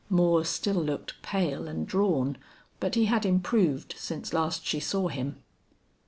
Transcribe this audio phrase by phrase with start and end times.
[0.09, 2.35] Moore still looked pale and drawn,
[2.79, 5.43] but he had improved since last she saw him.